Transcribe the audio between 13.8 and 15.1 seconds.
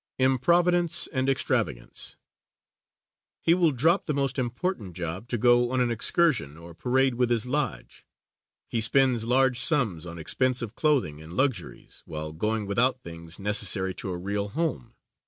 to a real home.